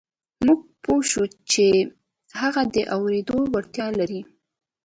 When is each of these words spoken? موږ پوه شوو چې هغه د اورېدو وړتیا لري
موږ 0.45 0.59
پوه 0.83 1.01
شوو 1.09 1.25
چې 1.51 1.65
هغه 2.41 2.61
د 2.75 2.75
اورېدو 2.95 3.37
وړتیا 3.53 3.87
لري 3.99 4.21